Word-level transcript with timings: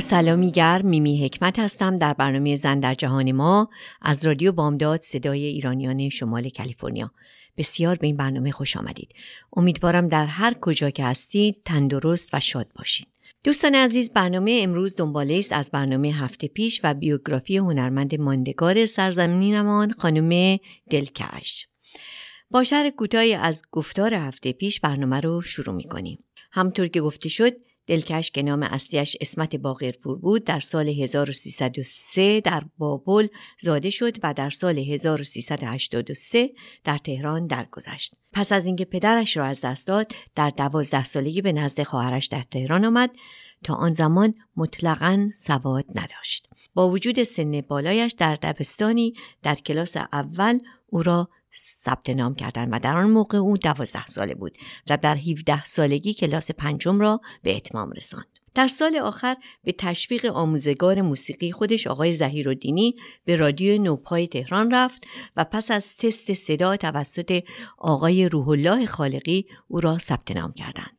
سلامی 0.00 0.50
گرم 0.50 0.86
میمی 0.86 1.24
حکمت 1.24 1.58
هستم. 1.58 1.96
در 1.96 2.12
برنامه 2.12 2.56
زن 2.56 2.80
در 2.80 2.94
جهان 2.94 3.32
ما 3.32 3.68
از 4.02 4.26
رادیو 4.26 4.52
بامداد 4.52 5.00
صدای 5.00 5.44
ایرانیان 5.44 6.08
شمال 6.08 6.48
کالیفرنیا. 6.48 7.10
بسیار 7.56 7.96
به 7.96 8.06
این 8.06 8.16
برنامه 8.16 8.50
خوش 8.50 8.76
آمدید. 8.76 9.14
امیدوارم 9.56 10.08
در 10.08 10.26
هر 10.26 10.54
کجا 10.54 10.90
که 10.90 11.04
هستید 11.04 11.62
تندرست 11.64 12.34
و 12.34 12.40
شاد 12.40 12.66
باشید. 12.76 13.08
دوستان 13.44 13.74
عزیز 13.74 14.10
برنامه 14.10 14.60
امروز 14.62 14.94
دنباله 14.96 15.34
است 15.38 15.52
از 15.52 15.70
برنامه 15.70 16.08
هفته 16.08 16.48
پیش 16.48 16.80
و 16.84 16.94
بیوگرافی 16.94 17.56
هنرمند 17.56 18.20
ماندگار 18.20 18.86
سرزمینمان 18.86 19.94
خانم 19.98 20.58
دلکش. 20.90 21.66
با 22.50 22.64
شهر 22.64 22.90
کوتاهی 22.90 23.34
از 23.34 23.62
گفتار 23.72 24.14
هفته 24.14 24.52
پیش 24.52 24.80
برنامه 24.80 25.20
رو 25.20 25.40
شروع 25.40 25.74
می 25.74 25.84
کنیم 25.84 26.24
همطور 26.52 26.88
که 26.88 27.00
گفته 27.00 27.28
شد 27.28 27.52
دلکش 27.88 28.30
که 28.30 28.42
نام 28.42 28.62
اصلیش 28.62 29.16
اسمت 29.20 29.56
باقرپور 29.56 30.18
بود 30.18 30.44
در 30.44 30.60
سال 30.60 30.88
1303 30.88 32.40
در 32.40 32.64
بابل 32.78 33.28
زاده 33.60 33.90
شد 33.90 34.16
و 34.22 34.34
در 34.34 34.50
سال 34.50 34.78
1383 34.78 36.50
در 36.84 36.98
تهران 36.98 37.46
درگذشت. 37.46 38.14
پس 38.32 38.52
از 38.52 38.66
اینکه 38.66 38.84
پدرش 38.84 39.36
را 39.36 39.44
از 39.44 39.60
دست 39.60 39.86
داد 39.86 40.12
در 40.34 40.50
دوازده 40.50 41.04
سالگی 41.04 41.42
به 41.42 41.52
نزد 41.52 41.82
خواهرش 41.82 42.26
در 42.26 42.42
تهران 42.42 42.84
آمد 42.84 43.10
تا 43.64 43.74
آن 43.74 43.92
زمان 43.92 44.34
مطلقا 44.56 45.30
سواد 45.36 45.84
نداشت. 45.94 46.48
با 46.74 46.90
وجود 46.90 47.22
سن 47.22 47.60
بالایش 47.60 48.12
در 48.12 48.34
دبستانی 48.34 49.14
در 49.42 49.54
کلاس 49.54 49.96
اول 49.96 50.58
او 50.86 51.02
را 51.02 51.28
ثبت 51.84 52.10
نام 52.10 52.34
کردند 52.34 52.68
و 52.72 52.78
در 52.78 52.96
آن 52.96 53.10
موقع 53.10 53.38
او 53.38 53.58
دوازده 53.58 54.06
ساله 54.06 54.34
بود 54.34 54.58
و 54.90 54.96
در 54.96 55.16
17 55.16 55.64
سالگی 55.64 56.14
کلاس 56.14 56.50
پنجم 56.50 57.00
را 57.00 57.20
به 57.42 57.56
اتمام 57.56 57.90
رساند. 57.90 58.38
در 58.54 58.68
سال 58.68 58.96
آخر 58.96 59.36
به 59.64 59.72
تشویق 59.72 60.26
آموزگار 60.26 61.02
موسیقی 61.02 61.52
خودش 61.52 61.86
آقای 61.86 62.12
زهیر 62.12 62.54
دینی 62.54 62.94
به 63.24 63.36
رادیو 63.36 63.82
نوپای 63.82 64.28
تهران 64.28 64.70
رفت 64.70 65.06
و 65.36 65.44
پس 65.44 65.70
از 65.70 65.96
تست 65.96 66.32
صدا 66.32 66.76
توسط 66.76 67.42
آقای 67.78 68.28
روح 68.28 68.48
الله 68.48 68.86
خالقی 68.86 69.46
او 69.68 69.80
را 69.80 69.98
ثبت 69.98 70.36
نام 70.36 70.52
کردند. 70.52 70.97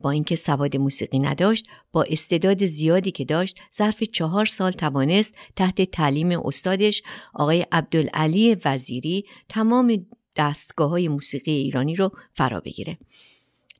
با 0.00 0.10
اینکه 0.10 0.36
سواد 0.36 0.76
موسیقی 0.76 1.18
نداشت 1.18 1.66
با 1.92 2.02
استعداد 2.02 2.66
زیادی 2.66 3.10
که 3.10 3.24
داشت 3.24 3.58
ظرف 3.76 4.02
چهار 4.02 4.46
سال 4.46 4.72
توانست 4.72 5.34
تحت 5.56 5.82
تعلیم 5.82 6.40
استادش 6.46 7.02
آقای 7.34 7.66
عبدالعلی 7.72 8.56
وزیری 8.64 9.24
تمام 9.48 10.06
دستگاه 10.36 10.90
های 10.90 11.08
موسیقی 11.08 11.52
ایرانی 11.52 11.94
رو 11.94 12.10
فرا 12.34 12.60
بگیره 12.60 12.98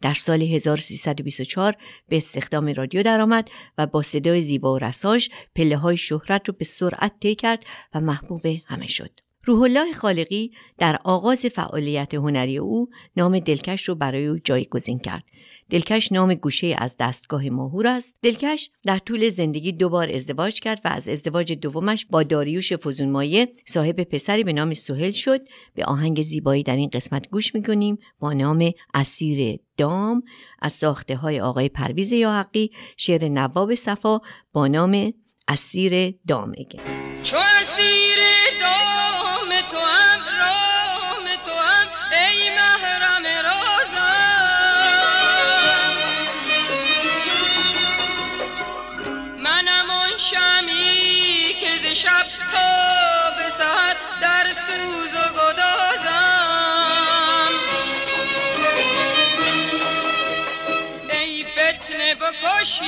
در 0.03 0.15
سال 0.15 0.43
1324 0.43 1.77
به 2.09 2.17
استخدام 2.17 2.69
رادیو 2.77 3.03
درآمد 3.03 3.51
و 3.79 3.87
با 3.87 4.03
صدای 4.03 4.41
زیبا 4.41 4.75
و 4.75 4.79
رساش 4.79 5.31
پله 5.55 5.77
های 5.77 5.97
شهرت 5.97 6.49
رو 6.49 6.55
به 6.59 6.65
سرعت 6.65 7.13
طی 7.21 7.35
کرد 7.35 7.65
و 7.95 8.01
محبوب 8.01 8.43
همه 8.67 8.87
شد. 8.87 9.28
روح 9.49 9.63
الله 9.63 9.93
خالقی 9.93 10.51
در 10.79 10.99
آغاز 11.05 11.47
فعالیت 11.47 12.15
هنری 12.15 12.59
او 12.59 12.89
نام 13.17 13.39
دلکش 13.39 13.89
رو 13.89 13.95
برای 13.95 14.27
او 14.27 14.39
جایگزین 14.45 14.99
کرد. 14.99 15.25
دلکش 15.71 16.13
نام 16.13 16.35
گوشه 16.35 16.75
از 16.79 16.97
دستگاه 17.01 17.49
ماهور 17.49 17.87
است. 17.87 18.17
دلکش 18.23 18.71
در 18.85 18.99
طول 18.99 19.29
زندگی 19.29 19.73
دوبار 19.73 20.11
ازدواج 20.11 20.61
کرد 20.61 20.81
و 20.85 20.89
از 20.89 21.09
ازدواج 21.09 21.53
دومش 21.53 22.07
با 22.11 22.23
داریوش 22.23 22.73
فزونمایه 22.73 23.49
صاحب 23.67 24.03
پسری 24.03 24.45
به 24.45 24.53
نام 24.53 24.75
سهل 24.75 25.11
شد. 25.11 25.41
به 25.75 25.85
آهنگ 25.85 26.23
زیبایی 26.23 26.63
در 26.63 26.77
این 26.77 26.91
قسمت 26.93 27.29
گوش 27.29 27.55
می‌کنیم 27.55 27.99
با 28.19 28.33
نام 28.33 28.71
اسیر 28.95 29.59
دام 29.77 30.23
از 30.63 30.73
ساخته 30.73 31.17
های 31.17 31.41
آقای 31.41 31.69
پرویز 31.69 32.13
یاحقی 32.13 32.71
شعر 32.97 33.29
نواب 33.29 33.75
صفا 33.75 34.21
با 34.53 34.67
نام 34.67 35.13
اسیر 35.49 36.15
دامگه 36.27 36.81
چو 37.23 37.37
اسیر 37.63 38.18
شب 52.03 52.27
تا 52.53 53.31
به 53.37 53.51
سحر 53.51 53.97
در 54.21 54.53
سوز 54.53 55.15
و 55.15 55.29
گدازم. 55.29 56.69
ای 61.11 61.45
فتنه 61.45 62.15
بکش 62.15 62.81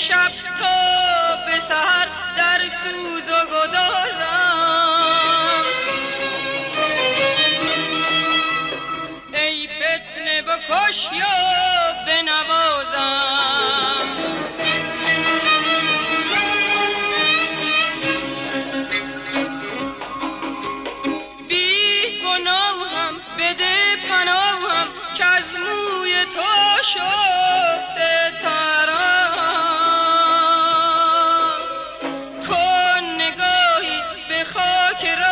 شب 0.00 0.32
تا 0.58 1.36
به 1.46 1.60
سحر 1.68 2.08
در 2.36 2.68
سوز 2.68 3.28
و 3.28 3.44
گدازم. 3.46 4.84
ای 9.32 9.68
فتنه 9.68 10.42
بکش 10.42 11.08
یا 11.12 11.49
خاک 35.00 35.29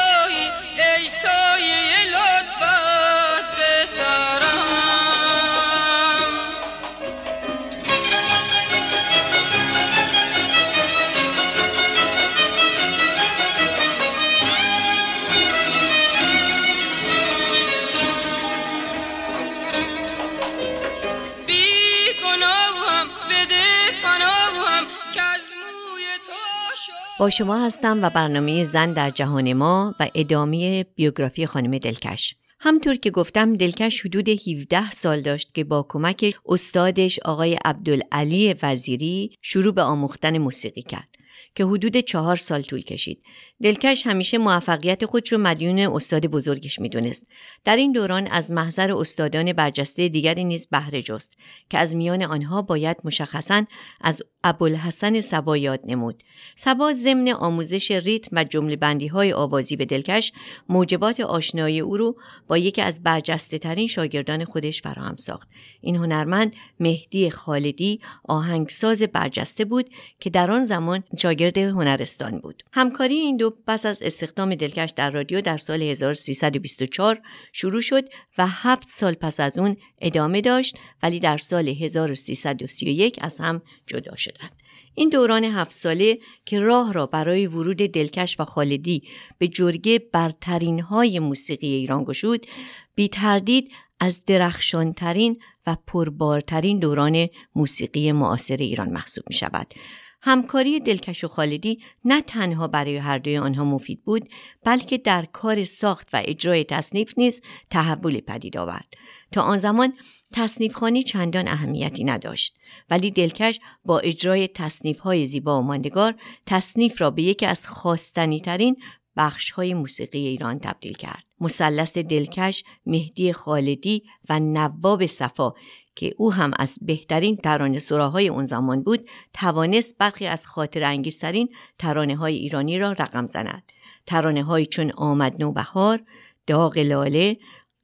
با 27.28 27.32
شما 27.32 27.66
هستم 27.66 28.02
و 28.02 28.10
برنامه 28.10 28.64
زن 28.64 28.92
در 28.92 29.10
جهان 29.10 29.52
ما 29.52 29.94
و 30.00 30.08
ادامه 30.14 30.84
بیوگرافی 30.84 31.46
خانم 31.46 31.78
دلکش 31.78 32.34
همطور 32.60 32.96
که 32.96 33.10
گفتم 33.10 33.54
دلکش 33.54 34.06
حدود 34.06 34.28
17 34.28 34.90
سال 34.90 35.20
داشت 35.20 35.54
که 35.54 35.64
با 35.64 35.86
کمک 35.88 36.34
استادش 36.46 37.18
آقای 37.24 37.58
عبدالعلی 37.64 38.54
وزیری 38.62 39.36
شروع 39.42 39.74
به 39.74 39.82
آموختن 39.82 40.38
موسیقی 40.38 40.82
کرد 40.82 41.08
که 41.54 41.64
حدود 41.64 41.96
چهار 41.96 42.36
سال 42.36 42.62
طول 42.62 42.80
کشید. 42.80 43.22
دلکش 43.62 44.06
همیشه 44.06 44.38
موفقیت 44.38 45.06
خودش 45.06 45.32
رو 45.32 45.38
مدیون 45.38 45.78
استاد 45.78 46.26
بزرگش 46.26 46.78
می‌دونست. 46.78 47.26
در 47.64 47.76
این 47.76 47.92
دوران 47.92 48.26
از 48.26 48.52
محضر 48.52 48.92
استادان 48.92 49.52
برجسته 49.52 50.08
دیگری 50.08 50.44
نیز 50.44 50.68
بهره 50.70 51.02
جست 51.02 51.32
که 51.70 51.78
از 51.78 51.96
میان 51.96 52.22
آنها 52.22 52.62
باید 52.62 52.96
مشخصا 53.04 53.64
از 54.00 54.22
ابوالحسن 54.44 55.20
سبا 55.20 55.56
یاد 55.56 55.80
نمود. 55.84 56.22
سبا 56.56 56.92
ضمن 56.92 57.28
آموزش 57.28 57.90
ریتم 57.90 58.36
و 58.36 58.44
جمله 58.44 58.76
بندی 58.76 59.06
های 59.06 59.32
آوازی 59.32 59.76
به 59.76 59.84
دلکش 59.84 60.32
موجبات 60.68 61.20
آشنایی 61.20 61.80
او 61.80 61.96
رو 61.96 62.16
با 62.48 62.58
یکی 62.58 62.82
از 62.82 63.02
برجسته 63.02 63.58
ترین 63.58 63.88
شاگردان 63.88 64.44
خودش 64.44 64.82
فراهم 64.82 65.16
ساخت. 65.16 65.48
این 65.80 65.96
هنرمند 65.96 66.52
مهدی 66.80 67.30
خالدی 67.30 68.00
آهنگساز 68.24 69.02
برجسته 69.02 69.64
بود 69.64 69.90
که 70.20 70.30
در 70.30 70.50
آن 70.50 70.64
زمان 70.64 71.02
شاگرد 71.18 71.58
هنرستان 71.58 72.38
بود. 72.38 72.62
همکاری 72.72 73.14
این 73.14 73.36
دو 73.36 73.50
پس 73.66 73.86
از 73.86 74.02
استخدام 74.02 74.54
دلکش 74.54 74.90
در 74.96 75.10
رادیو 75.10 75.40
در 75.40 75.58
سال 75.58 75.82
1324 75.82 77.20
شروع 77.52 77.80
شد 77.80 78.04
و 78.38 78.46
هفت 78.46 78.88
سال 78.88 79.14
پس 79.14 79.40
از 79.40 79.58
اون 79.58 79.76
ادامه 80.00 80.40
داشت 80.40 80.78
ولی 81.02 81.20
در 81.20 81.38
سال 81.38 81.68
1331 81.68 83.18
از 83.20 83.38
هم 83.38 83.62
جدا 83.86 84.16
شدند. 84.28 84.62
این 84.94 85.08
دوران 85.08 85.44
هفت 85.44 85.72
ساله 85.72 86.18
که 86.44 86.60
راه 86.60 86.92
را 86.92 87.06
برای 87.06 87.46
ورود 87.46 87.76
دلکش 87.76 88.40
و 88.40 88.44
خالدی 88.44 89.02
به 89.38 89.48
جرگه 89.48 89.98
برترین 90.12 90.80
های 90.80 91.18
موسیقی 91.18 91.66
ایران 91.66 92.04
گشود 92.04 92.46
بی 92.94 93.08
تردید 93.08 93.70
از 94.00 94.24
درخشانترین 94.24 95.38
و 95.66 95.76
پربارترین 95.86 96.78
دوران 96.78 97.26
موسیقی 97.54 98.12
معاصر 98.12 98.56
ایران 98.56 98.90
محسوب 98.90 99.24
می 99.28 99.34
شود. 99.34 99.74
همکاری 100.22 100.80
دلکش 100.80 101.24
و 101.24 101.28
خالدی 101.28 101.80
نه 102.04 102.20
تنها 102.20 102.68
برای 102.68 102.96
هر 102.96 103.18
دوی 103.18 103.36
آنها 103.36 103.64
مفید 103.64 104.04
بود 104.04 104.28
بلکه 104.64 104.98
در 104.98 105.24
کار 105.24 105.64
ساخت 105.64 106.08
و 106.12 106.22
اجرای 106.24 106.64
تصنیف 106.64 107.14
نیز 107.16 107.42
تحول 107.70 108.20
پدید 108.20 108.56
آورد 108.56 108.94
تا 109.32 109.42
آن 109.42 109.58
زمان 109.58 109.92
تصنیف 110.32 110.74
خانی 110.74 111.02
چندان 111.02 111.48
اهمیتی 111.48 112.04
نداشت 112.04 112.58
ولی 112.90 113.10
دلکش 113.10 113.60
با 113.84 113.98
اجرای 113.98 114.48
تصنیف 114.48 115.00
های 115.00 115.26
زیبا 115.26 115.60
و 115.60 115.62
ماندگار 115.62 116.14
تصنیف 116.46 117.00
را 117.00 117.10
به 117.10 117.22
یکی 117.22 117.46
از 117.46 117.66
خواستنی 117.66 118.40
ترین 118.40 118.76
بخش 119.18 119.50
های 119.50 119.74
موسیقی 119.74 120.26
ایران 120.26 120.58
تبدیل 120.58 120.92
کرد. 120.92 121.24
مثلث 121.40 121.98
دلکش، 121.98 122.64
مهدی 122.86 123.32
خالدی 123.32 124.02
و 124.28 124.40
نواب 124.40 125.06
صفا 125.06 125.54
که 125.98 126.14
او 126.16 126.32
هم 126.32 126.50
از 126.56 126.78
بهترین 126.82 127.36
ترانه 127.36 127.78
سراهای 127.78 128.28
اون 128.28 128.46
زمان 128.46 128.82
بود 128.82 129.08
توانست 129.34 129.98
برخی 129.98 130.26
از 130.26 130.46
خاطر 130.46 130.82
انگیزترین 130.82 131.48
ترانه 131.78 132.16
های 132.16 132.34
ایرانی 132.34 132.78
را 132.78 132.92
رقم 132.92 133.26
زند. 133.26 133.72
ترانه 134.06 134.42
های 134.42 134.66
چون 134.66 134.92
آمد 134.96 135.34
نوبهار 135.38 136.00
داغ 136.46 136.78
لاله 136.78 137.36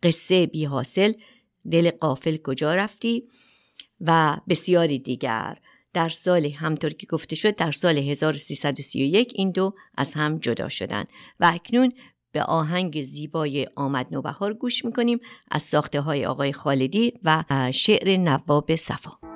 قصه 0.02 0.46
بی 0.46 0.64
حاصل 0.64 1.12
دل 1.70 1.90
قافل 1.90 2.36
کجا 2.36 2.74
رفتی 2.74 3.28
و 4.00 4.36
بسیاری 4.48 4.98
دیگر. 4.98 5.58
در 5.92 6.08
سال 6.08 6.46
همطور 6.46 6.90
که 6.90 7.06
گفته 7.06 7.36
شد 7.36 7.56
در 7.56 7.72
سال 7.72 7.98
1331 7.98 9.32
این 9.34 9.50
دو 9.50 9.74
از 9.96 10.12
هم 10.12 10.38
جدا 10.38 10.68
شدند 10.68 11.08
و 11.40 11.50
اکنون 11.54 11.92
به 12.34 12.42
آهنگ 12.42 13.02
زیبای 13.02 13.66
آمد 13.76 14.06
نوبهار 14.10 14.54
گوش 14.54 14.84
می‌کنیم 14.84 15.18
از 15.50 15.62
ساخته 15.62 16.00
های 16.00 16.26
آقای 16.26 16.52
خالدی 16.52 17.12
و 17.24 17.44
شعر 17.72 18.16
نواب 18.16 18.76
صفا. 18.76 19.33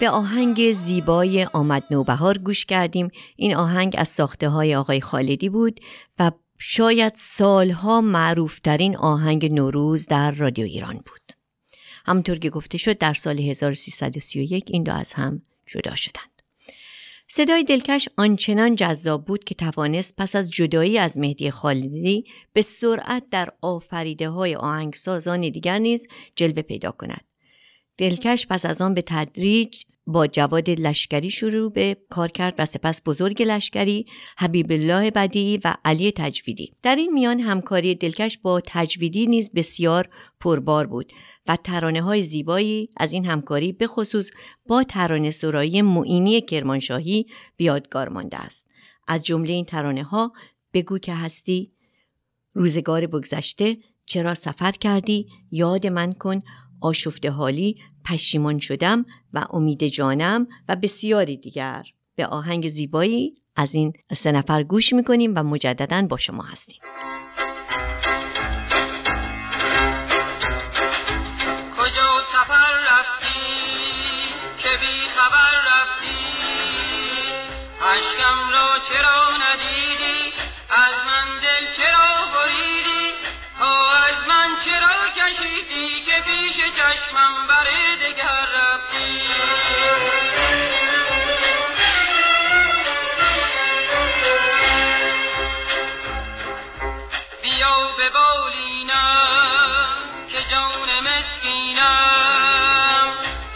به 0.00 0.10
آهنگ 0.10 0.72
زیبای 0.72 1.44
آمد 1.44 1.84
نوبهار 1.90 2.38
گوش 2.38 2.64
کردیم. 2.64 3.10
این 3.36 3.54
آهنگ 3.56 3.94
از 3.98 4.08
ساخته 4.08 4.48
های 4.48 4.74
آقای 4.74 5.00
خالدی 5.00 5.48
بود 5.48 5.80
و 6.18 6.30
شاید 6.58 7.12
سالها 7.16 8.00
معروفترین 8.00 8.96
آهنگ 8.96 9.52
نوروز 9.52 10.06
در 10.06 10.30
رادیو 10.30 10.64
ایران 10.64 10.94
بود. 10.94 11.32
همطور 12.06 12.38
که 12.38 12.50
گفته 12.50 12.78
شد 12.78 12.98
در 12.98 13.14
سال 13.14 13.38
1331 13.38 14.64
این 14.66 14.82
دو 14.82 14.94
از 14.94 15.12
هم 15.12 15.42
جدا 15.66 15.94
شدند. 15.94 16.42
صدای 17.28 17.64
دلکش 17.64 18.08
آنچنان 18.16 18.74
جذاب 18.74 19.24
بود 19.24 19.44
که 19.44 19.54
توانست 19.54 20.16
پس 20.16 20.36
از 20.36 20.50
جدایی 20.50 20.98
از 20.98 21.18
مهدی 21.18 21.50
خالدی 21.50 22.24
به 22.52 22.62
سرعت 22.62 23.22
در 23.30 23.48
آفریده 23.60 24.28
های 24.28 24.56
آهنگسازان 24.56 25.40
دیگر 25.40 25.78
نیز 25.78 26.06
جلوه 26.36 26.62
پیدا 26.62 26.90
کند. 26.90 27.35
دلکش 27.98 28.46
پس 28.46 28.66
از 28.66 28.80
آن 28.80 28.94
به 28.94 29.02
تدریج 29.06 29.82
با 30.06 30.26
جواد 30.26 30.70
لشکری 30.70 31.30
شروع 31.30 31.72
به 31.72 31.96
کار 32.10 32.28
کرد 32.28 32.54
و 32.58 32.66
سپس 32.66 33.02
بزرگ 33.06 33.42
لشکری 33.42 34.06
حبیب 34.38 34.72
الله 34.72 35.10
بدی 35.10 35.60
و 35.64 35.74
علی 35.84 36.12
تجویدی. 36.12 36.72
در 36.82 36.96
این 36.96 37.12
میان 37.12 37.40
همکاری 37.40 37.94
دلکش 37.94 38.38
با 38.38 38.60
تجویدی 38.66 39.26
نیز 39.26 39.50
بسیار 39.54 40.08
پربار 40.40 40.86
بود 40.86 41.12
و 41.46 41.56
ترانه 41.56 42.02
های 42.02 42.22
زیبایی 42.22 42.90
از 42.96 43.12
این 43.12 43.24
همکاری 43.24 43.72
به 43.72 43.86
خصوص 43.86 44.30
با 44.66 44.82
ترانه 44.82 45.30
سرایی 45.30 45.82
معینی 45.82 46.40
کرمانشاهی 46.40 47.26
بیادگار 47.56 48.08
مانده 48.08 48.36
است. 48.36 48.68
از 49.08 49.22
جمله 49.22 49.52
این 49.52 49.64
ترانه 49.64 50.02
ها 50.02 50.32
بگو 50.72 50.98
که 50.98 51.14
هستی 51.14 51.72
روزگار 52.54 53.06
بگذشته 53.06 53.76
چرا 54.06 54.34
سفر 54.34 54.72
کردی؟ 54.72 55.28
یاد 55.50 55.86
من 55.86 56.12
کن 56.12 56.42
آشفته 56.80 57.30
حالی 57.30 57.76
پشیمان 58.04 58.58
شدم 58.58 59.04
و 59.32 59.46
امید 59.50 59.84
جانم 59.84 60.46
و 60.68 60.76
بسیاری 60.76 61.36
دیگر. 61.36 61.84
به 62.16 62.26
آهنگ 62.26 62.68
زیبایی 62.68 63.34
از 63.56 63.74
این 63.74 63.92
سه 64.12 64.32
نفر 64.32 64.62
گوش 64.62 64.92
می‌کنیم 64.92 65.32
و 65.36 65.42
مجددا 65.42 66.02
با 66.02 66.16
شما 66.16 66.42
هستیم. 66.42 66.80
کجا 71.78 72.10
سفر 72.36 72.72
رفتی؟ 72.84 73.46
که 74.62 74.68
بی 74.80 74.96
خبر 75.16 75.52
رفتی؟ 75.66 76.22
عشقم 77.80 78.50
را 78.52 78.68
چرا 78.88 79.36
ندیدی؟ 79.36 80.32
از 80.70 80.94
من 81.06 81.40
دل 81.40 81.66
چرا 81.76 82.05
چرا 84.66 85.08
کشیدی 85.16 86.04
که 86.06 86.20
پیش 86.20 86.56
چشمم 86.76 87.46
بر 87.46 87.66
دگر 88.02 88.46
رفتی؟ 88.54 89.20
بیا 97.42 97.76
به 97.96 98.10
بالینم 98.10 99.70
که 100.32 100.42
جان 100.50 100.90
مسکینم. 101.00 101.86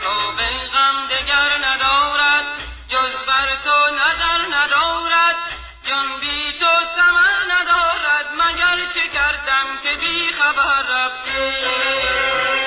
تا 0.03 0.31
به 0.37 0.49
غم 0.73 0.97
دگر 1.07 1.51
ندارد 1.67 2.47
جز 2.89 3.15
بر 3.27 3.57
تو 3.65 3.77
نظر 3.95 4.41
ندارد. 4.51 5.37
جان 5.85 6.21
بی 6.21 6.59
تو 6.61 6.67
سمر 6.67 7.35
ندارد. 7.55 7.90
چه 8.95 9.09
کردم 9.09 9.79
که 9.83 9.97
بی 10.01 10.33
خبر 10.33 10.83
رفتی؟ 10.83 12.60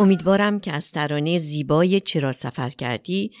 امیدوارم 0.00 0.60
که 0.60 0.72
از 0.72 0.92
ترانه 0.92 1.38
زیبای 1.38 2.00
چرا 2.00 2.32
سفر 2.32 2.70
کردی 2.70 3.32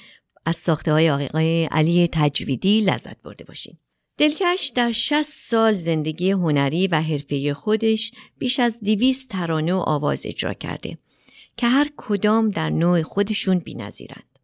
از 0.46 0.56
ساخته 0.56 0.92
های 0.92 1.10
آقای 1.10 1.64
علی 1.64 2.08
تجویدی 2.12 2.80
لذت 2.80 3.22
برده 3.22 3.44
باشین. 3.44 3.78
دلکش 4.18 4.72
در 4.74 4.92
60 4.92 5.22
سال 5.22 5.74
زندگی 5.74 6.30
هنری 6.30 6.86
و 6.86 7.00
حرفه 7.00 7.54
خودش 7.54 8.12
بیش 8.38 8.60
از 8.60 8.80
200 8.80 9.28
ترانه 9.28 9.74
و 9.74 9.76
آواز 9.76 10.26
اجرا 10.26 10.54
کرده 10.54 10.98
که 11.56 11.66
هر 11.66 11.90
کدام 11.96 12.50
در 12.50 12.70
نوع 12.70 13.02
خودشون 13.02 13.58
بی‌نظیرند. 13.58 14.38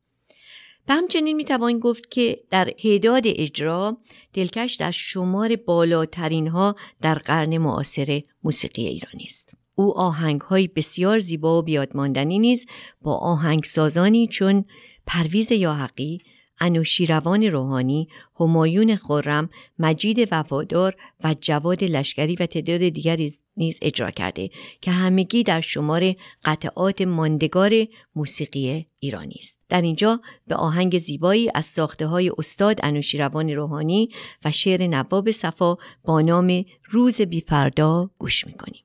و 0.89 0.93
همچنین 0.93 1.37
می‌توان 1.37 1.79
گفت 1.79 2.11
که 2.11 2.41
در 2.51 2.65
تعداد 2.65 3.23
اجرا 3.27 3.99
دلکش 4.33 4.75
در 4.75 4.91
شمار 4.91 5.57
بالاترین 5.57 6.49
ها 6.49 6.77
در 7.01 7.15
قرن 7.15 7.59
معاصر 7.59 8.23
موسیقی 8.43 8.87
ایرانی 8.87 9.25
است. 9.25 9.66
او 9.79 9.99
آهنگ 9.99 10.41
های 10.41 10.69
بسیار 10.69 11.19
زیبا 11.19 11.59
و 11.59 11.63
بیادماندنی 11.63 12.39
نیز 12.39 12.67
با 13.03 13.17
آهنگسازانی 13.17 14.29
چون 14.29 14.65
پرویز 15.07 15.53
یاحقی، 15.53 16.19
انوشیروان 16.61 17.43
روحانی، 17.43 18.09
همایون 18.41 18.97
خرم، 18.97 19.51
مجید 19.79 20.29
وفادار 20.33 20.97
و 21.25 21.35
جواد 21.41 21.85
لشکری 21.85 22.37
و 22.37 22.47
تعداد 22.47 22.89
دیگری 22.89 23.33
نیز 23.57 23.79
اجرا 23.83 24.11
کرده 24.11 24.51
که 24.81 24.91
همگی 24.91 25.43
در 25.43 25.61
شمار 25.61 26.15
قطعات 26.45 27.03
ماندگار 27.03 27.73
موسیقی 28.15 28.87
ایرانی 28.99 29.37
است. 29.39 29.59
در 29.69 29.81
اینجا 29.81 30.21
به 30.47 30.55
آهنگ 30.55 30.99
زیبایی 30.99 31.51
از 31.55 31.67
ساخته 31.67 32.07
های 32.07 32.33
استاد 32.39 32.81
انوشیروان 32.83 33.51
روحانی 33.51 34.09
و 34.45 34.51
شعر 34.51 34.87
نواب 34.87 35.31
صفا 35.31 35.77
با 36.05 36.21
نام 36.21 36.65
روز 36.91 37.21
بیفردا 37.21 38.11
گوش 38.19 38.47
می‌کنیم. 38.47 38.83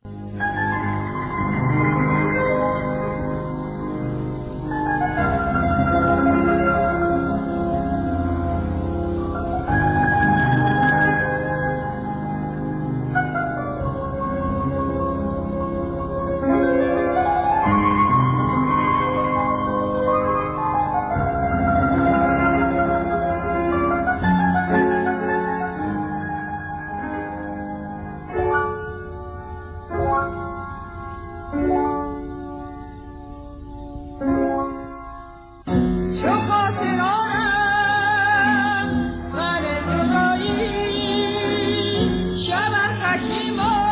Kashimo. 43.11 43.90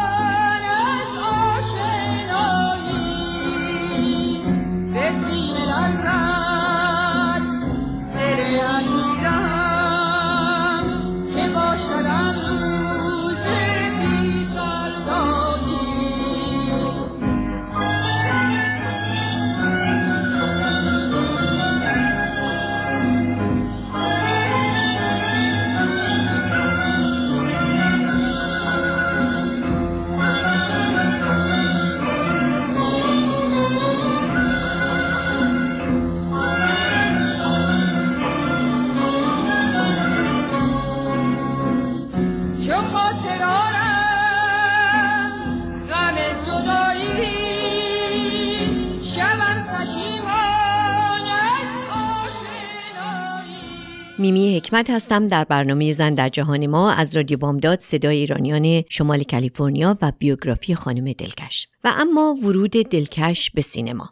میمی 54.19 54.57
حکمت 54.57 54.89
هستم 54.89 55.27
در 55.27 55.43
برنامه 55.43 55.91
زن 55.91 56.13
در 56.13 56.29
جهان 56.29 56.67
ما 56.67 56.91
از 56.91 57.15
رادیو 57.15 57.37
بامداد 57.37 57.79
صدای 57.79 58.17
ایرانیان 58.17 58.83
شمال 58.89 59.23
کالیفرنیا 59.23 59.97
و 60.01 60.11
بیوگرافی 60.19 60.75
خانم 60.75 61.13
دلکش. 61.13 61.67
و 61.83 61.91
اما 61.97 62.35
ورود 62.43 62.71
دلکش 62.71 63.51
به 63.51 63.61
سینما. 63.61 64.09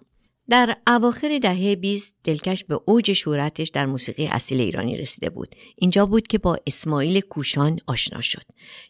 در 0.50 0.78
اواخر 0.88 1.40
دهه 1.40 1.76
20 1.76 2.14
دلکش 2.24 2.64
به 2.64 2.80
اوج 2.86 3.14
شهرتش 3.14 3.70
در 3.70 3.86
موسیقی 3.86 4.28
اصیل 4.28 4.62
ایرانی 4.62 4.98
رسیده 4.98 5.30
بود. 5.30 5.56
اینجا 5.76 6.06
بود 6.06 6.28
که 6.28 6.38
با 6.38 6.58
اسماعیل 6.68 7.20
کوشان 7.20 7.80
آشنا 7.88 8.22
شد 8.22 8.44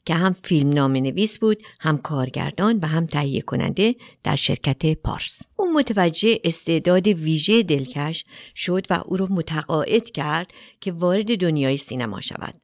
که 0.05 0.13
هم 0.13 0.35
فیلم 0.43 0.69
نام 0.69 0.91
نویس 0.91 1.39
بود، 1.39 1.63
هم 1.79 1.97
کارگردان 1.97 2.79
و 2.81 2.87
هم 2.87 3.05
تهیه 3.05 3.41
کننده 3.41 3.95
در 4.23 4.35
شرکت 4.35 4.93
پارس. 4.93 5.41
او 5.55 5.73
متوجه 5.73 6.39
استعداد 6.43 7.07
ویژه 7.07 7.63
دلکش 7.63 8.23
شد 8.55 8.87
و 8.89 9.03
او 9.05 9.17
را 9.17 9.27
متقاعد 9.29 10.11
کرد 10.11 10.51
که 10.81 10.91
وارد 10.91 11.37
دنیای 11.37 11.77
سینما 11.77 12.21
شود. 12.21 12.61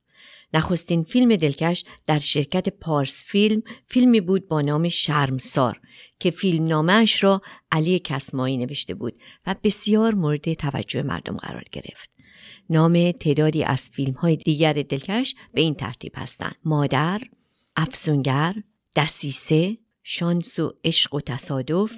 نخستین 0.54 1.04
فیلم 1.04 1.36
دلکش 1.36 1.84
در 2.08 2.20
شرکت 2.20 2.70
پارس 2.70 3.24
فیلم 3.26 3.64
فیلمی 3.88 4.22
بود 4.22 4.48
با 4.48 4.62
نام 4.62 4.90
شرمسار 4.90 5.80
که 6.24 6.32
فیلم 6.32 6.68
نامش 6.68 7.24
را 7.24 7.42
علی 7.72 8.00
کسمایی 8.00 8.58
نوشته 8.58 8.94
بود 8.94 9.14
و 9.48 9.56
بسیار 9.64 10.16
مورد 10.16 10.54
توجه 10.54 11.02
مردم 11.02 11.38
قرار 11.38 11.64
گرفت. 11.72 12.12
نام 12.70 13.12
تعدادی 13.12 13.64
از 13.64 13.90
فیلم 13.90 14.14
های 14.14 14.36
دیگر 14.36 14.74
دلکش 14.74 15.36
به 15.54 15.62
این 15.62 15.76
ترتیب 15.76 16.12
هستند. 16.16 16.56
مادر، 16.66 17.22
افسونگر، 17.76 18.56
دسیسه، 18.96 19.78
شانس 20.04 20.60
و 20.60 20.74
عشق 20.84 21.16
و 21.16 21.20
تصادف، 21.20 21.92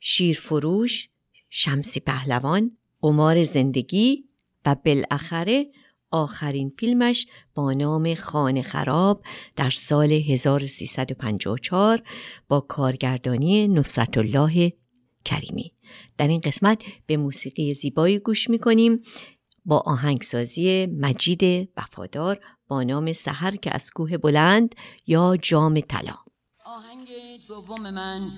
شیرفروش، 0.00 1.08
شمسی 1.50 2.00
پهلوان، 2.00 2.76
قمار 3.00 3.44
زندگی 3.44 4.24
و 4.66 4.74
بالاخره 4.74 5.66
آخرین 6.12 6.72
فیلمش 6.78 7.26
با 7.54 7.72
نام 7.72 8.14
خانه 8.14 8.62
خراب 8.62 9.22
در 9.56 9.70
سال 9.70 10.12
1354 10.12 12.02
با 12.48 12.60
کارگردانی 12.60 13.68
نصرت 13.68 14.18
الله 14.18 14.72
کریمی. 15.24 15.72
در 16.18 16.28
این 16.28 16.40
قسمت 16.40 16.82
به 17.06 17.16
موسیقی 17.16 17.74
زیبایی 17.74 18.18
گوش 18.18 18.50
می‌کنیم 18.50 19.00
با 19.64 19.78
آهنگسازی 19.86 20.86
مجید 20.86 21.68
وفادار 21.76 22.40
با 22.68 22.82
نام 22.82 23.12
سحر 23.12 23.56
که 23.56 23.74
از 23.74 23.90
کوه 23.90 24.18
بلند 24.18 24.74
یا 25.06 25.36
جام 25.36 25.80
طلا. 25.80 26.16
آهنگ 26.64 27.08
دوم 27.48 27.90
من 27.90 28.30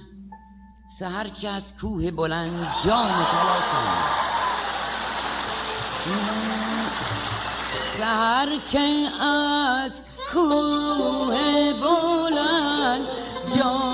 سحر 0.98 1.28
که 1.28 1.48
از 1.48 1.74
کوه 1.76 2.10
بلند 2.10 2.66
جام 2.84 3.08
طلا 3.08 3.58
سر 8.04 8.48
که 8.72 9.08
از 9.24 10.02
کوه 10.32 11.36
بلند 11.82 13.06
جام 13.56 13.93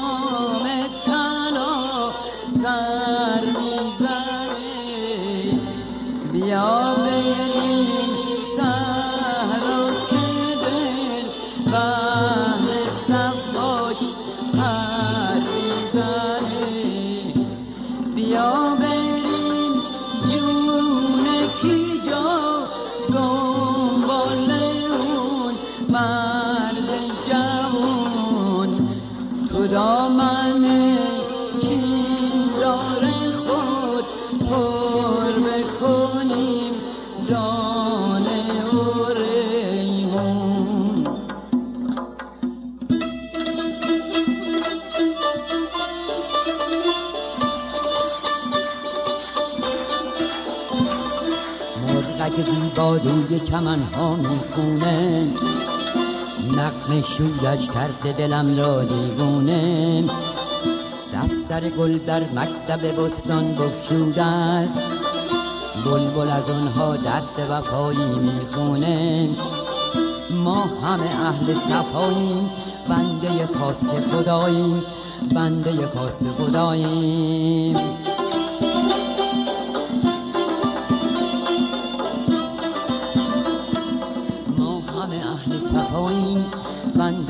نقم 56.91 57.03
شویش 57.03 57.71
کرده 57.75 58.13
دلم 58.13 58.59
را 58.59 58.85
دیوونه. 58.85 60.05
دفتر 61.13 61.69
گل 61.69 61.99
در 61.99 62.21
مکتب 62.21 63.03
بستان 63.03 63.45
بگشوده 63.55 64.23
است. 64.23 64.83
بلبل 65.85 66.31
از 66.31 66.51
آنها 66.51 66.97
درس 66.97 67.35
وفایی 67.51 67.99
می‌خونه. 67.99 69.29
ما 70.45 70.63
همه 70.63 71.27
اهل 71.27 71.55
صفاییم 71.55 72.51
بنده 72.89 73.47
خاص 73.47 73.85
خداییم 74.13 74.83
بنده 75.35 75.87
خاص 75.87 76.23
خداییم. 76.39 77.77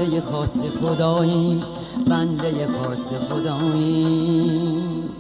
بنده 0.00 0.20
خاص 0.20 0.58
خداییم 0.80 1.64
بنده 2.06 2.66
خاص 2.66 3.12
خداییم. 3.12 5.10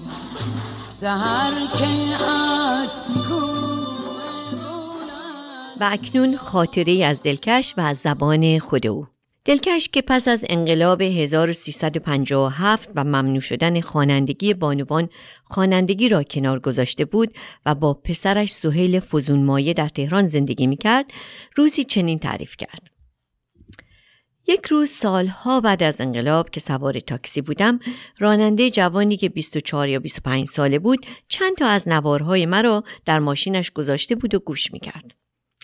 سهر 0.88 1.66
که 1.78 2.24
از 2.24 2.88
و 5.80 5.88
اکنون 5.92 6.36
خاطره 6.36 7.04
از 7.04 7.22
دلکش 7.22 7.74
و 7.76 7.80
از 7.80 7.98
زبان 7.98 8.58
خود 8.58 8.86
او. 8.86 9.06
دلکش 9.44 9.88
که 9.88 10.02
پس 10.02 10.28
از 10.28 10.44
انقلاب 10.48 11.02
1357 11.02 12.88
و 12.94 13.04
ممنوع 13.04 13.40
شدن 13.40 13.80
خوانندگی 13.80 14.54
بانوان 14.54 15.08
خوانندگی 15.44 16.08
را 16.08 16.22
کنار 16.22 16.58
گذاشته 16.60 17.04
بود 17.04 17.34
و 17.66 17.74
با 17.74 17.94
پسرش 17.94 18.52
سهیل 18.52 19.00
فزونمایه 19.00 19.74
در 19.74 19.88
تهران 19.88 20.26
زندگی 20.26 20.66
می‌کرد 20.66 21.06
روزی 21.56 21.84
چنین 21.84 22.18
تعریف 22.18 22.56
کرد. 22.56 22.89
یک 24.50 24.66
روز 24.66 24.90
سالها 24.90 25.60
بعد 25.60 25.82
از 25.82 26.00
انقلاب 26.00 26.50
که 26.50 26.60
سوار 26.60 27.00
تاکسی 27.00 27.40
بودم 27.40 27.80
راننده 28.18 28.70
جوانی 28.70 29.16
که 29.16 29.28
24 29.28 29.88
یا 29.88 29.98
25 30.00 30.46
ساله 30.46 30.78
بود 30.78 31.06
چند 31.28 31.56
تا 31.56 31.66
از 31.66 31.88
نوارهای 31.88 32.46
مرا 32.46 32.84
در 33.04 33.18
ماشینش 33.18 33.70
گذاشته 33.70 34.14
بود 34.14 34.34
و 34.34 34.38
گوش 34.38 34.72
می‌کرد 34.72 35.14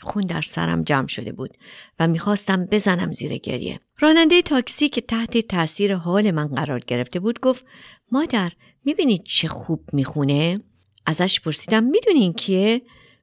خون 0.03 0.23
در 0.23 0.43
سرم 0.43 0.83
جمع 0.83 1.07
شده 1.07 1.33
بود 1.33 1.57
و 1.99 2.09
می‌خواستم 2.09 2.67
بزنم 2.67 3.13
زیر 3.13 3.37
گریه. 3.37 3.81
راننده 3.99 4.43
تاکسی 4.43 4.89
که 4.89 5.01
تحت 5.01 5.39
تاثیر 5.39 5.95
حال 5.95 6.31
من 6.31 6.47
قرار 6.47 6.81
گرفته 6.81 7.21
بود 7.21 7.41
گفت 7.41 7.65
مادر 8.13 8.53
می‌بینید 8.85 9.23
چه 9.23 9.49
خوب 9.49 9.85
می‌خونه؟ 9.93 10.59
ازش 11.07 11.41
پرسیدم 11.41 11.85
می‌دونین 11.85 12.33
کیه؟ 12.33 12.83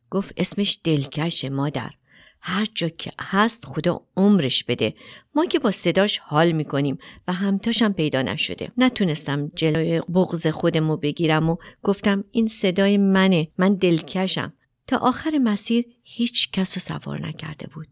گفت 0.10 0.34
اسمش 0.38 0.80
دلکشه 0.84 1.50
مادر. 1.50 1.90
هر 2.46 2.68
جا 2.76 2.90
که 2.90 3.12
هست 3.20 3.66
خدا 3.66 4.02
عمرش 4.18 4.64
بده 4.64 4.94
ما 5.36 5.46
که 5.46 5.60
با 5.60 5.72
صداش 5.72 6.18
حال 6.18 6.52
می‌کنیم 6.52 6.98
و 7.28 7.34
همتاشم 7.34 7.94
پیدا 7.94 8.22
نشده 8.22 8.72
نتونستم 8.78 9.52
جلوی 9.56 10.02
بغز 10.02 10.48
خودمو 10.48 10.98
بگیرم 10.98 11.50
و 11.50 11.58
گفتم 11.84 12.24
این 12.32 12.48
صدای 12.48 12.98
منه 12.98 13.48
من 13.58 13.76
دلکشم 13.76 14.54
تا 14.88 14.98
آخر 14.98 15.38
مسیر 15.44 15.86
هیچ 16.04 16.52
کس 16.52 16.78
رو 16.78 16.82
سوار 16.82 17.22
نکرده 17.22 17.68
بود. 17.68 17.88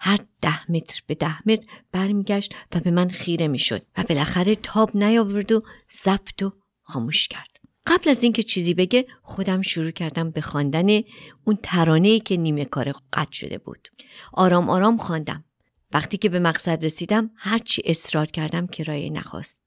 هر 0.00 0.20
ده 0.40 0.70
متر 0.70 1.02
به 1.06 1.14
ده 1.14 1.48
متر 1.48 1.66
برمیگشت 1.92 2.54
و 2.74 2.80
به 2.80 2.90
من 2.90 3.08
خیره 3.08 3.48
می‌شد 3.48 3.82
و 3.98 4.04
بالاخره 4.08 4.56
تاب 4.56 4.96
نیاورد 4.96 5.52
و 5.52 5.62
زبط 6.02 6.42
و 6.42 6.52
خاموش 6.82 7.28
کرد. 7.28 7.59
قبل 7.90 8.10
از 8.10 8.22
اینکه 8.22 8.42
چیزی 8.42 8.74
بگه 8.74 9.06
خودم 9.22 9.62
شروع 9.62 9.90
کردم 9.90 10.30
به 10.30 10.40
خواندن 10.40 11.00
اون 11.44 11.58
ترانه‌ای 11.62 12.20
که 12.20 12.36
نیمه 12.36 12.64
کار 12.64 12.94
قطع 13.12 13.32
شده 13.32 13.58
بود. 13.58 13.88
آرام 14.32 14.70
آرام 14.70 14.96
خواندم. 14.98 15.44
وقتی 15.92 16.16
که 16.16 16.28
به 16.28 16.38
مقصد 16.38 16.84
رسیدم 16.84 17.30
هرچی 17.36 17.82
اصرار 17.84 18.26
کردم 18.26 18.66
کرایه 18.66 19.10
نخواست. 19.10 19.62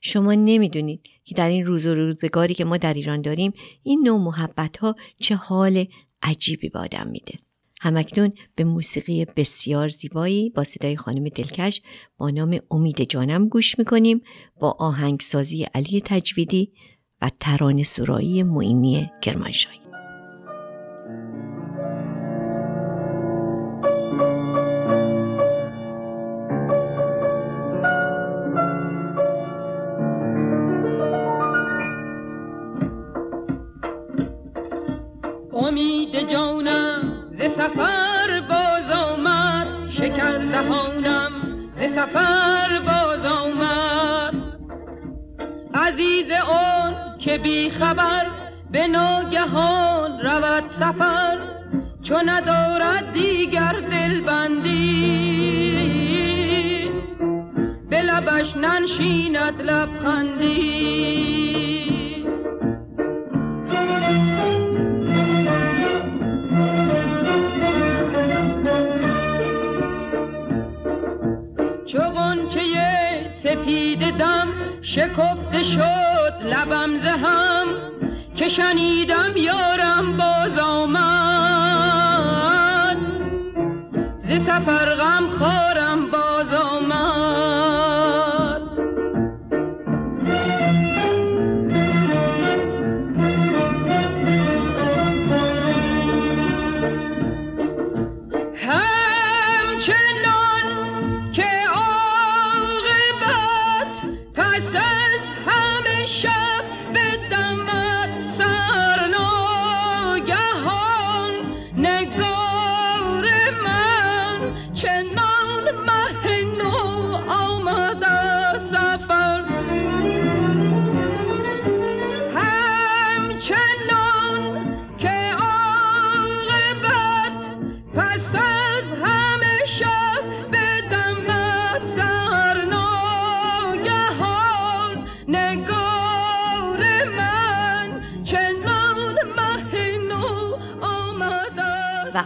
شما 0.00 0.34
نمی‌دونید 0.34 1.08
که 1.24 1.34
در 1.34 1.48
این 1.48 1.66
روز 1.66 1.86
و 1.86 1.94
روزگاری 1.94 2.54
که 2.54 2.64
ما 2.64 2.76
در 2.76 2.94
ایران 2.94 3.20
داریم 3.20 3.52
این 3.82 4.02
نوع 4.02 4.20
محبت 4.20 4.76
ها 4.76 4.96
چه 5.20 5.34
حال 5.34 5.86
عجیبی 6.22 6.68
به 6.68 6.78
آدم 6.78 7.06
میده. 7.06 7.38
همکنون 7.80 8.32
به 8.54 8.64
موسیقی 8.64 9.24
بسیار 9.24 9.88
زیبایی 9.88 10.50
با 10.50 10.64
صدای 10.64 10.96
خانم 10.96 11.28
دلکش 11.28 11.82
با 12.16 12.30
نام 12.30 12.58
امید 12.70 13.02
جانم 13.02 13.48
گوش 13.48 13.78
می‌کنیم 13.78 14.20
با 14.60 14.76
آهنگسازی 14.78 15.62
علی 15.62 16.00
تجویدی 16.00 16.72
و 17.22 17.30
ترانه 17.40 17.82
سرایی 17.82 18.42
معینی 18.42 19.10
کرمانشاهی. 19.22 19.80
امید 35.52 36.28
جانم 36.28 37.28
ز 37.30 37.42
سفر 37.42 38.40
باز 38.48 38.90
آمد 38.90 39.90
شکر 39.90 40.38
دهانم 40.38 41.32
ز 41.72 41.78
سفر 41.78 42.82
باز 42.86 43.24
آمد. 43.24 44.34
عزیز 45.74 46.30
اون 46.30 47.07
که 47.18 47.38
بی 47.38 47.70
خبر 47.70 48.26
به 48.70 48.86
ناگهان 48.86 50.20
رود 50.20 50.64
سفر 50.68 51.38
چون 52.02 52.28
ندارد 52.28 53.12
دیگر 53.12 53.72
دلبندی. 53.90 54.98
به 57.90 58.02
لبش 58.02 58.56
ننشیند 58.56 59.62
لبخندی. 59.62 60.98
سپید 73.42 74.18
دم 74.18 74.57
شکفته 74.94 75.62
شد 75.62 76.34
لبم 76.42 76.96
زهم 76.96 77.66
که 78.34 78.48
شنیدم 78.48 79.36
یارم 79.36 80.16
باز 80.16 80.58
آمد. 80.58 80.98
ز 84.16 84.32
سفر 84.32 84.94
غم 84.94 85.26
خارم 85.28 85.87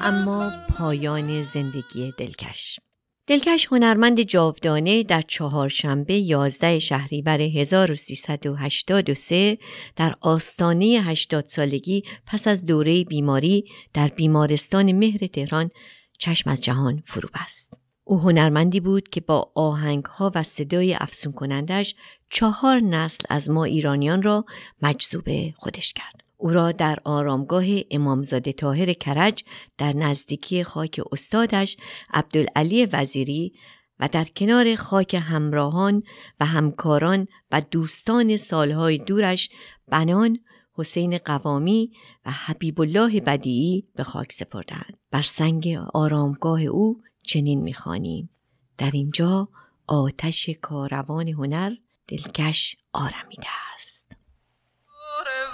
اما 0.00 0.52
پایان 0.68 1.42
زندگی 1.42 2.12
دلکش 2.18 2.80
دلکش 3.26 3.68
هنرمند 3.70 4.20
جاودانه 4.20 5.02
در 5.02 5.22
چهارشنبه 5.22 6.14
11 6.14 6.78
شهریور 6.78 7.40
1383 7.40 9.58
در 9.96 10.14
آستانه 10.20 10.86
80 10.86 11.46
سالگی 11.46 12.02
پس 12.26 12.48
از 12.48 12.66
دوره 12.66 13.04
بیماری 13.04 13.64
در 13.94 14.08
بیمارستان 14.08 14.92
مهر 14.92 15.26
تهران 15.26 15.70
چشم 16.18 16.50
از 16.50 16.60
جهان 16.60 17.02
فرو 17.06 17.28
بست. 17.34 17.74
او 18.04 18.20
هنرمندی 18.20 18.80
بود 18.80 19.08
که 19.08 19.20
با 19.20 19.52
آهنگ 19.54 20.04
ها 20.04 20.32
و 20.34 20.42
صدای 20.42 20.94
افسون 20.94 21.32
کنندش 21.32 21.94
چهار 22.30 22.80
نسل 22.80 23.24
از 23.30 23.50
ما 23.50 23.64
ایرانیان 23.64 24.22
را 24.22 24.44
مجذوب 24.82 25.28
خودش 25.56 25.92
کرد. 25.92 26.21
او 26.42 26.50
را 26.50 26.72
در 26.72 26.98
آرامگاه 27.04 27.64
امامزاده 27.90 28.52
تاهر 28.52 28.92
کرج 28.92 29.44
در 29.78 29.96
نزدیکی 29.96 30.64
خاک 30.64 31.00
استادش 31.12 31.76
عبدالعلی 32.12 32.86
وزیری 32.86 33.52
و 34.00 34.08
در 34.12 34.24
کنار 34.24 34.74
خاک 34.74 35.14
همراهان 35.14 36.02
و 36.40 36.46
همکاران 36.46 37.28
و 37.50 37.60
دوستان 37.70 38.36
سالهای 38.36 38.98
دورش 38.98 39.50
بنان 39.88 40.38
حسین 40.74 41.18
قوامی 41.18 41.90
و 42.26 42.30
حبیب 42.30 42.80
الله 42.80 43.20
بدیعی 43.20 43.88
به 43.94 44.04
خاک 44.04 44.32
سپردند. 44.32 44.96
بر 45.10 45.22
سنگ 45.22 45.78
آرامگاه 45.94 46.62
او 46.62 47.00
چنین 47.22 47.62
می‌خوانیم. 47.62 48.30
در 48.78 48.90
اینجا 48.94 49.48
آتش 49.86 50.50
کاروان 50.62 51.28
هنر 51.28 51.72
دلکش 52.08 52.76
آرمیده 52.92 53.71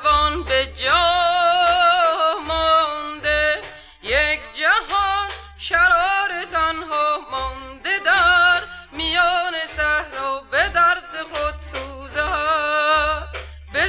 کاروان 0.08 0.42
به 0.42 0.66
جا 0.66 1.04
مانده 2.46 3.62
یک 4.02 4.40
جهان 4.54 5.28
شرار 5.58 6.44
تنها 6.52 7.18
مانده 7.30 7.98
در 7.98 8.62
میان 8.92 9.54
صحرا 9.66 10.42
به 10.50 10.68
درد 10.68 11.22
خود 11.32 11.58
سوزد 11.58 13.28
به 13.72 13.88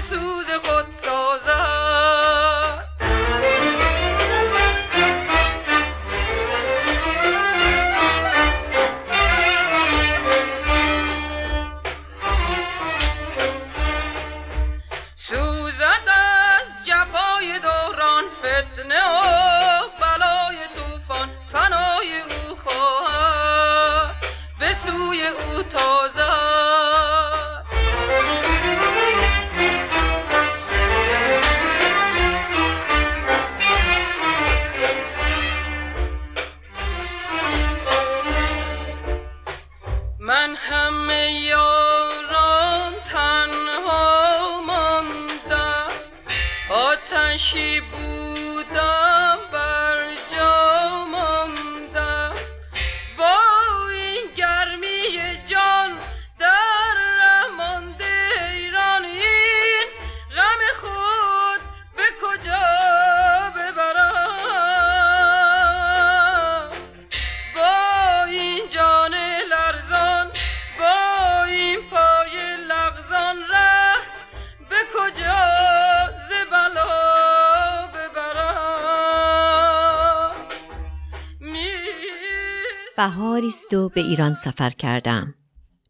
بهاری 83.69 83.85
است 83.85 83.93
و 83.93 83.95
به 83.95 84.01
ایران 84.01 84.35
سفر 84.35 84.69
کردم. 84.69 85.35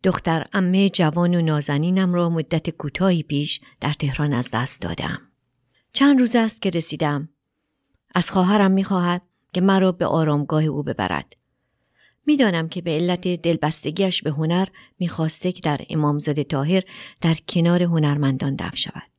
دختر 0.03 0.45
امه 0.53 0.89
جوان 0.89 1.35
و 1.35 1.41
نازنینم 1.41 2.13
را 2.13 2.29
مدت 2.29 2.69
کوتاهی 2.69 3.23
پیش 3.23 3.61
در 3.81 3.93
تهران 3.93 4.33
از 4.33 4.51
دست 4.53 4.81
دادم. 4.81 5.21
چند 5.93 6.19
روز 6.19 6.35
است 6.35 6.61
که 6.61 6.69
رسیدم. 6.69 7.29
از 8.15 8.31
خواهرم 8.31 8.71
می‌خواهد 8.71 9.21
که 9.53 9.61
مرا 9.61 9.91
به 9.91 10.05
آرامگاه 10.05 10.63
او 10.63 10.83
ببرد. 10.83 11.35
می‌دانم 12.25 12.69
که 12.69 12.81
به 12.81 12.91
علت 12.91 13.27
دلبستگیش 13.27 14.23
به 14.23 14.31
هنر 14.31 14.67
می‌خواسته 14.99 15.51
که 15.51 15.61
در 15.61 15.81
امامزاده 15.89 16.43
تاهر 16.43 16.83
در 17.21 17.35
کنار 17.47 17.83
هنرمندان 17.83 18.55
دفن 18.55 18.75
شود. 18.75 19.09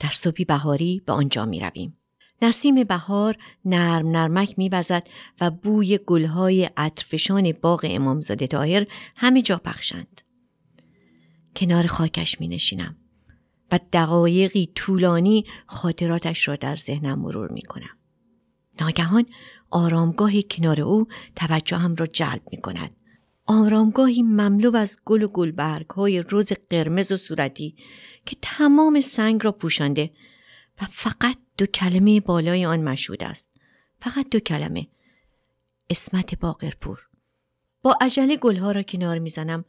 در 0.00 0.10
صبحی 0.10 0.44
بهاری 0.44 1.02
به 1.06 1.12
آنجا 1.12 1.44
می 1.46 1.60
رویم. 1.60 1.96
نسیم 2.44 2.84
بهار 2.84 3.36
نرم 3.64 4.08
نرمک 4.08 4.54
میوزد 4.58 5.08
و 5.40 5.50
بوی 5.50 5.98
گلهای 6.06 6.70
عطرفشان 6.76 7.52
باغ 7.52 7.86
امامزاده 7.88 8.46
تاهر 8.46 8.86
همه 9.16 9.42
جا 9.42 9.58
پخشند. 9.64 10.20
کنار 11.56 11.86
خاکش 11.86 12.40
می 12.40 12.48
نشینم 12.48 12.96
و 13.72 13.80
دقایقی 13.92 14.68
طولانی 14.74 15.44
خاطراتش 15.66 16.48
را 16.48 16.56
در 16.56 16.76
ذهنم 16.76 17.18
مرور 17.18 17.52
می 17.52 17.62
کنم. 17.62 17.96
ناگهان 18.80 19.26
آرامگاهی 19.70 20.42
کنار 20.50 20.80
او 20.80 21.06
توجهم 21.36 21.94
را 21.94 22.06
جلب 22.06 22.42
می 22.52 22.58
کند. 22.60 22.90
آرامگاهی 23.46 24.22
مملو 24.22 24.76
از 24.76 24.96
گل 25.04 25.22
و 25.22 25.28
گلبرگ 25.28 25.90
های 25.90 26.22
روز 26.22 26.52
قرمز 26.70 27.12
و 27.12 27.16
صورتی 27.16 27.76
که 28.26 28.36
تمام 28.42 29.00
سنگ 29.00 29.44
را 29.44 29.52
پوشانده 29.52 30.10
و 30.82 30.84
فقط 30.92 31.36
دو 31.58 31.66
کلمه 31.66 32.20
بالای 32.20 32.66
آن 32.66 32.80
مشهود 32.80 33.24
است. 33.24 33.50
فقط 34.00 34.28
دو 34.30 34.40
کلمه. 34.40 34.86
اسمت 35.90 36.34
باقرپور. 36.34 37.06
با 37.82 37.98
عجله 38.00 38.36
گلها 38.36 38.72
را 38.72 38.82
کنار 38.82 39.18
می‌زنم 39.18 39.64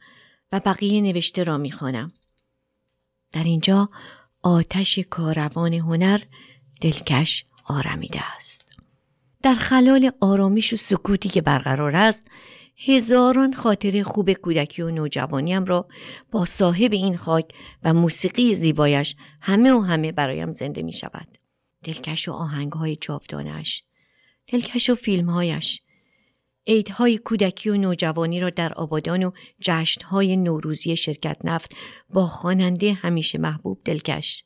و 0.52 0.60
بقیه 0.60 1.00
نوشته 1.00 1.44
را 1.44 1.56
می‌خوانم. 1.56 2.08
در 3.32 3.44
اینجا 3.44 3.90
آتش 4.42 4.98
کاروان 4.98 5.74
هنر 5.74 6.22
دلکش 6.80 7.44
آرمیده 7.64 8.34
است. 8.36 8.64
در 9.42 9.54
خلال 9.54 10.12
آرامش 10.20 10.72
و 10.72 10.76
سکوتی 10.76 11.28
که 11.28 11.40
برقرار 11.40 11.96
است 11.96 12.26
هزاران 12.78 13.52
خاطره 13.52 14.02
خوب 14.02 14.32
کودکی 14.32 14.82
و 14.82 14.90
نوجوانیم 14.90 15.64
را 15.64 15.88
با 16.30 16.44
صاحب 16.44 16.92
این 16.92 17.16
خاک 17.16 17.44
و 17.82 17.94
موسیقی 17.94 18.54
زیبایش 18.54 19.16
همه 19.40 19.72
و 19.72 19.80
همه 19.80 20.12
برایم 20.12 20.52
زنده 20.52 20.82
می 20.82 20.92
شود. 20.92 21.28
دلکش 21.84 22.28
و 22.28 22.32
آهنگ 22.32 22.72
های 22.72 22.96
جاودانش 22.96 23.82
دلکش 24.46 24.90
و 24.90 24.94
فیلمهایش 24.94 25.80
عیدهای 26.66 27.18
کودکی 27.18 27.70
و 27.70 27.76
نوجوانی 27.76 28.40
را 28.40 28.50
در 28.50 28.72
آبادان 28.72 29.22
و 29.22 29.30
جشنهای 29.60 30.36
نوروزی 30.36 30.96
شرکت 30.96 31.36
نفت 31.44 31.76
با 32.10 32.26
خواننده 32.26 32.92
همیشه 32.92 33.38
محبوب 33.38 33.80
دلکش 33.84 34.44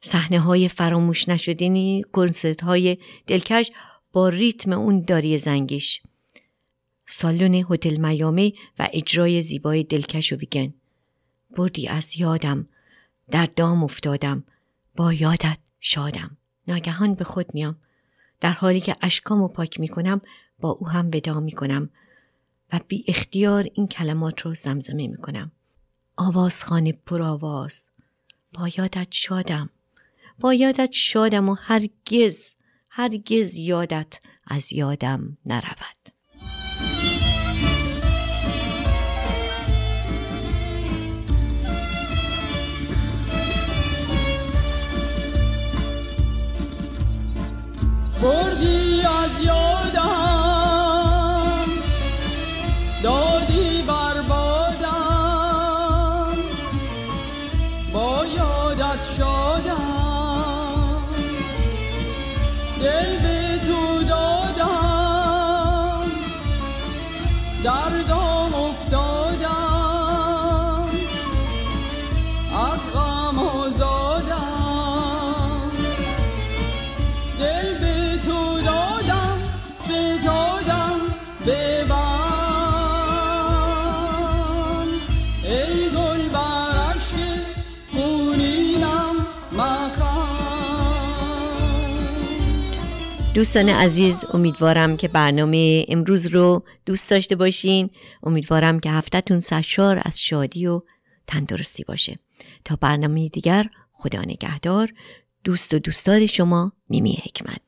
صحنه 0.00 0.40
های 0.40 0.68
فراموش 0.68 1.28
نشدنی 1.28 2.04
کنسرت 2.12 2.62
های 2.62 2.98
دلکش 3.26 3.70
با 4.12 4.28
ریتم 4.28 4.72
اون 4.72 5.00
داری 5.00 5.38
زنگیش 5.38 6.00
سالن 7.12 7.54
هتل 7.54 7.96
میامی 7.96 8.54
و 8.78 8.88
اجرای 8.92 9.42
زیبای 9.42 9.84
دلکش 9.84 10.32
و 10.32 10.36
ویگن. 10.36 10.74
بردی 11.50 11.88
از 11.88 12.16
یادم. 12.16 12.68
در 13.30 13.48
دام 13.56 13.84
افتادم. 13.84 14.44
با 14.96 15.12
یادت 15.12 15.58
شادم. 15.80 16.36
ناگهان 16.68 17.14
به 17.14 17.24
خود 17.24 17.54
میام. 17.54 17.76
در 18.40 18.52
حالی 18.52 18.80
که 18.80 18.96
اشکامو 19.00 19.48
پاک 19.48 19.80
می‌کنم 19.80 20.20
با 20.60 20.70
او 20.70 20.88
هم 20.88 21.06
ودا 21.06 21.40
می‌کنم 21.40 21.90
و 22.72 22.80
بی 22.88 23.04
اختیار 23.08 23.68
این 23.74 23.86
کلمات 23.86 24.40
رو 24.40 24.54
زمزمه 24.54 25.06
می‌کنم. 25.06 25.52
پر 27.06 27.22
آواز. 27.22 27.90
با 28.52 28.68
یادت 28.68 29.08
شادم. 29.10 29.70
با 30.40 30.54
یادت 30.54 30.92
شادم 30.92 31.48
و 31.48 31.54
هرگز 31.54 32.54
هرگز 32.90 33.56
یادت 33.56 34.20
از 34.46 34.72
یادم 34.72 35.36
نرود. 35.46 36.11
دوستان 93.34 93.68
عزیز 93.68 94.24
امیدوارم 94.32 94.96
که 94.96 95.08
برنامه 95.08 95.84
امروز 95.88 96.26
رو 96.26 96.64
دوست 96.86 97.10
داشته 97.10 97.36
باشین. 97.36 97.90
امیدوارم 98.22 98.80
که 98.80 98.90
هفتهتون 98.90 99.40
سرشار 99.40 100.02
از 100.04 100.20
شادی 100.20 100.66
و 100.66 100.82
تندرستی 101.26 101.84
باشه. 101.84 102.18
تا 102.64 102.76
برنامه 102.80 103.28
دیگر 103.28 103.66
خدا 103.92 104.20
نگهدار. 104.20 104.92
دوست 105.44 105.74
و 105.74 105.78
دوستدار 105.78 106.26
شما 106.26 106.72
میمی 106.88 107.22
حکمت. 107.24 107.60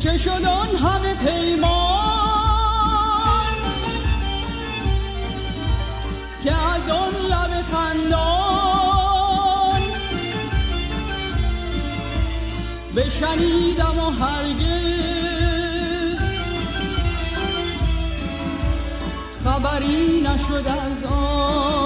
که 0.00 0.18
شد 0.18 0.44
آن 0.44 0.76
همه 0.76 1.14
پیمان؟ 1.14 1.89
که 6.44 6.52
از 6.52 6.90
آن 6.90 7.12
لب 7.30 7.62
خندان 7.62 9.00
بشنیدم 12.96 13.98
و 13.98 14.10
هرگز 14.10 15.00
خبری 19.44 20.20
نشد 20.20 20.66
از 20.66 21.04
آن. 21.04 21.79